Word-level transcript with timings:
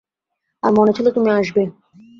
আমার 0.63 0.75
মনে 0.77 0.91
ছিল 0.93 1.05
তুমি 1.11 1.29
আসবে। 1.31 1.61